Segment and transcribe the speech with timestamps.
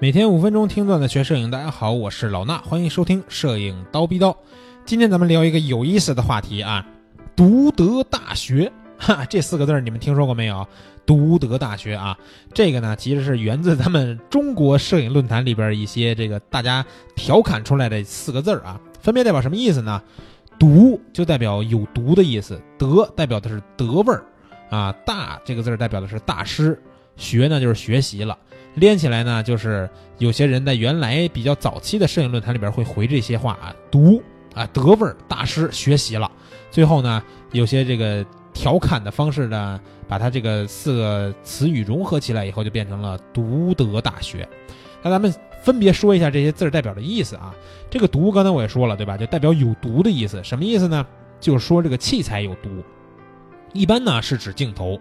[0.00, 4.36] 每天五分钟听段子学摄影，大家好，我是老衲，欢迎收听摄影刀逼刀。
[4.84, 6.86] 今天咱们聊一个有意思的话题啊，
[7.34, 10.64] 独德大学， 哈，这四个字你们听说过没有？
[11.04, 12.16] 独德大学啊，
[12.54, 16.86] 这个呢其实是源自咱们中国摄影论坛里边一些这个大家
[17.16, 20.00] 调侃出来的四个字啊，分别代表什么意思呢？
[20.60, 24.24] 独就代表有毒的意思，德代表的是德味儿
[24.70, 26.80] 啊，大这个字代表的是大师，
[27.16, 28.38] 学呢就是学习了，
[28.78, 34.22] 连起来呢就是有些人在原来比较早期的摄影论坛里边会回这些话啊，独
[34.54, 36.30] 啊德味大师学习了，
[36.70, 44.48] 最后呢有些这个调侃的方式呢，把它这个四个词语融合起来以后，就变成了独德大学。
[45.00, 45.32] 那咱们
[45.62, 47.54] 分别说一下这些字儿代表的意思啊。
[47.88, 49.16] 这个毒刚才我也说了，对吧？
[49.16, 50.42] 就代表有毒的意思。
[50.42, 51.06] 什么意思呢？
[51.38, 52.68] 就是说这个器材有毒。
[53.72, 54.98] 一般呢是指镜头，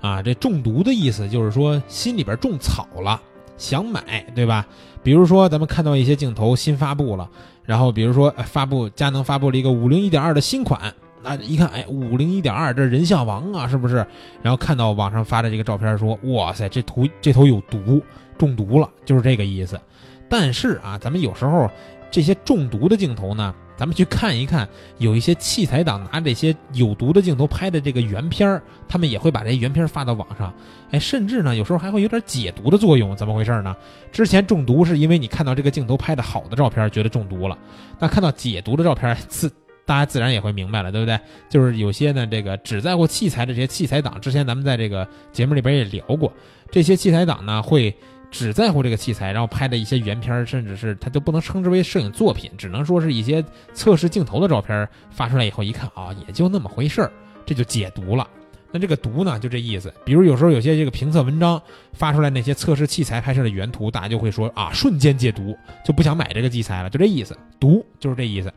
[0.00, 3.20] 啊，这中毒的意思就是说心里边种草了，
[3.56, 4.66] 想买，对吧？
[5.02, 7.28] 比如说咱们看到一些镜头新发布了，
[7.64, 13.96] 然后比如说发布佳能发布了一个五零一点二的新款，那一看，哎，五零一点二这人像王啊，是不是？
[14.42, 18.02] 然后看到网上发的这个照片，说哇塞，这图这头有毒，
[18.36, 19.80] 中毒了，就是这个意思。
[20.28, 21.70] 但是啊，咱们有时候
[22.10, 30.52] 这些中毒的镜头呢，咱们去看一看，有一些器材党拿这些有毒的镜头拍的这个原片儿，他们也会把这原片发到网上，
[30.90, 33.76] 哎，甚至呢，有时候还会有点解毒的作用，怎么回事呢？
[34.10, 37.56] 之前中毒是因为你看到这个镜头拍的好的照片，觉得中毒了，
[38.00, 39.48] 那看到解毒的照片，自
[39.86, 41.16] 大家自然也会明白了，对不对？
[41.48, 46.32] 就是有些呢，这个只在乎器材的这些器材党，之前咱们在这个节目里边也聊过，
[46.68, 47.96] 这些器材党呢会。
[48.30, 57.10] 只在乎这个器材，然后拍的一些原片，甚至是它都不能称之为摄影作品，只能说是一些测试镜头的照片发出来以后一看啊，也就那么回事儿，
[57.46, 58.28] 这就解毒了。
[58.70, 59.90] 那这个毒呢，就这意思。
[60.04, 61.60] 比如有时候有些这个评测文章
[61.94, 67.34] 发出来那些测试器材拍摄的原图，大家就会说啊，瞬间解毒，就不想买这个器材了，就这意思。
[67.58, 68.52] 毒就是这意思。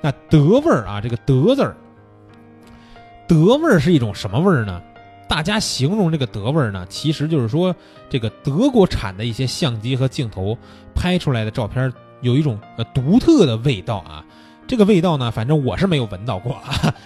[0.00, 1.76] 那德味儿啊，这个德字儿，
[3.28, 4.82] 德味儿是一种什么味儿呢？
[5.28, 7.74] 大家形容这个德味儿呢，其实就是说，
[8.10, 10.56] 这个德国产的一些相机和镜头
[10.94, 11.90] 拍出来的照片
[12.20, 14.24] 有一种呃独特的味道啊。
[14.66, 16.54] 这个味道呢，反正我是没有闻到过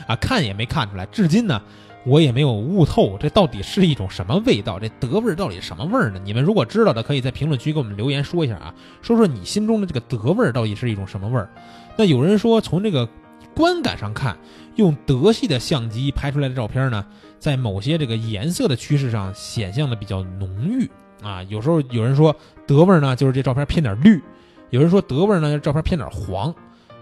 [0.07, 1.61] 啊， 看也没看出来，至今呢
[2.05, 4.79] 我也没有悟透这到底是一种什么味道。
[4.79, 6.21] 这德味儿到底什么味儿呢？
[6.23, 11.49] 你们如果知道的，可以在评论区给我们留言说一下啊，说说你心中的这个德味儿到底是一种什么味儿。
[11.97, 13.09] 那有人说从这个
[13.57, 14.37] 观感上看，
[14.75, 17.05] 用德系的相机拍出来的照片呢？
[17.39, 20.89] 在某些这个颜色的趋势上显现的比较浓郁
[21.23, 24.21] 啊，有时候有人说德味呢，就是这照片偏点绿；
[24.69, 26.55] 有人说德味呢，照片偏点黄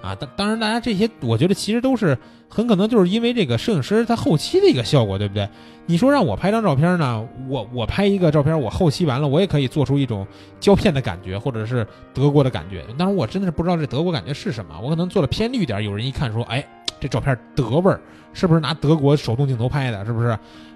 [0.04, 0.14] 啊。
[0.14, 2.16] 当当然，大家这些我觉得其实都是
[2.48, 5.48] 很可能就是因为这个摄影师他后期的一个效果，对不对？
[5.86, 10.26] 你说让我拍张照片呢，我我拍一个照片，我后期完了，我也可以做出一种
[10.60, 12.84] 胶片的感觉，或者是德国的感觉。
[12.98, 16.64] 当然，我真的是不知道这德国感觉是什么，我可能做的偏绿点，有人一看说，哎。
[17.04, 18.00] 这照片德味儿
[18.32, 20.02] 是不是拿德国手动镜头拍的？
[20.06, 20.28] 是不是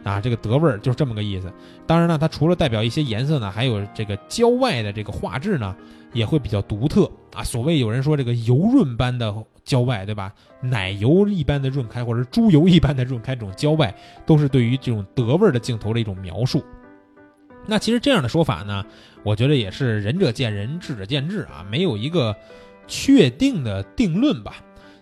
[0.05, 0.21] 啊？
[0.21, 1.51] 这个德味儿就是这么个意思。
[1.87, 5.75] 当然呢，它除了代表一些颜色呢，还有这个焦外的这个画质呢，
[6.13, 7.43] 也会比较独特啊。
[7.43, 9.35] 所谓有人说这个油润般的
[9.65, 10.31] 焦外，对吧？
[10.61, 13.95] 奶油一般的润开，或者猪油一般的润开，这种焦外
[14.27, 16.63] 都是对于这种德味儿的镜头的一种描述。
[17.65, 18.85] 那其实这样的说法呢，
[19.23, 22.37] 我觉得也是仁者见仁，智者见智啊，没有一个
[22.87, 24.57] 确定的定论吧。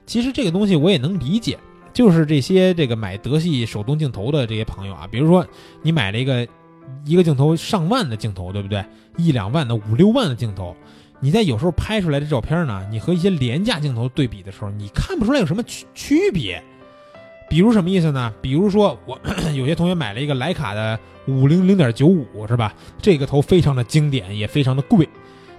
[0.06, 1.58] 其实这个东西我也能理解，
[1.92, 5.46] 就是这些这个买德系手动镜头的这些朋友啊，比如说
[5.82, 6.46] 你买了一个
[7.04, 8.84] 一个镜头上万的镜头，对不对？
[9.16, 10.76] 一两万的、五六万的镜头，
[11.20, 16.62] 你在有时候拍出来的照片呢，你和一些廉价镜头对比的时候，你看不出来有什么区区别。
[17.48, 18.32] 比如什么意思呢？
[18.42, 19.18] 比如说我
[19.54, 22.74] 有些同学买了一个徕卡的五零零点九五，是吧？
[23.00, 25.08] 这个头非常的经典，也非常的贵。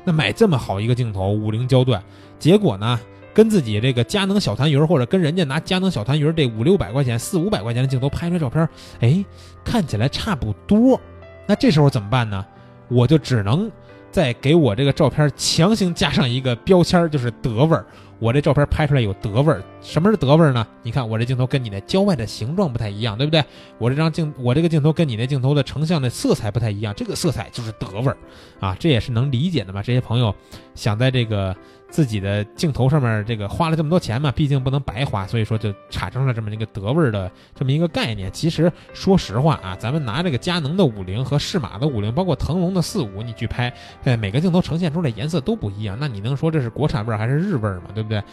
[0.03, 2.03] 那买这么好一个镜头，五零焦段，
[2.39, 2.99] 结果呢？
[3.37, 8.67] 跟自己这个佳能小痰盂，或者跟人家拿佳能小痰盂这五六百块钱、四五百块钱的镜头拍出来照片，
[8.99, 9.23] 哎，
[9.63, 10.99] 看起来差不多。
[11.45, 12.43] 那这时候怎么办呢？
[12.87, 13.71] 我就只能
[14.09, 17.85] 再给我这个照片强行加上一个标签，就是德味儿。
[18.19, 20.65] 我这照片拍出来有德味儿，什么是德味儿呢？
[20.81, 23.43] 你看我这镜头跟你那焦外的形状不太一样，对不对？
[23.77, 28.17] 我这张镜，我这个镜头跟你那镜头的成像的色彩不太一样，这个色彩就是德味儿
[28.59, 29.83] 啊，这也是能理解的嘛。
[29.83, 30.33] 这些朋友
[30.73, 31.55] 想在这个
[31.89, 38.31] 自己的镜头上面这个花了这么多钱嘛，毕竟不能白花，所以说就产生了这么一个德味儿的这么一个概念。
[38.31, 43.71] 其实说实话啊，咱们拿这个佳能的五零和适马的五零，包括腾龙的四五，你去拍，
[44.05, 47.83] 哎，每个镜头呈现出来颜色都不一样，那你能说这是国产味儿还是日味儿吗？
[47.93, 48.06] 对？
[48.06, 48.23] 对，对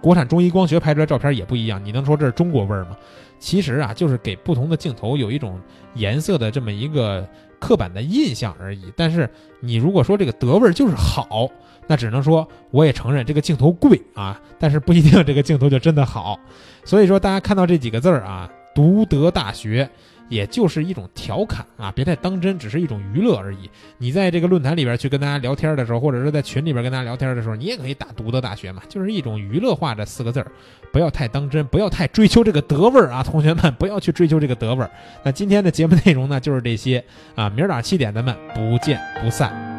[0.00, 2.96] 国产中医光学拍出来照片也不一样，你能说这是中国味儿吗？
[3.38, 5.60] 其实啊，就是给不同的镜头有一种
[5.94, 7.26] 颜色的这么一个
[7.58, 8.92] 刻板的印象而已。
[8.96, 9.28] 但是
[9.60, 11.48] 你如果说这个德味儿就是好，
[11.86, 16.38] 那只能说我也承认这个镜头贵啊，但是不一定这个镜头就真的好。
[16.84, 19.88] 所以说大家看到这几个字儿啊，独德大学。
[20.28, 23.70] 也就是一种调侃啊，别太当真，只是一种娱乐而已。
[23.98, 30.50] 你在这个论坛里边去跟大家聊天的时候，或者是在群里边跟大家聊天的时候，你也可以打“独德大学”嘛，就是一种娱乐化这四个字儿，
[30.92, 34.90] 不要太当真，不要太追求这个德味儿啊，同学们不要去追求这个德味儿。
[35.22, 37.04] 那今天的节目内容呢，就是这些
[37.34, 39.73] 啊，明儿早上七点咱们不见不散。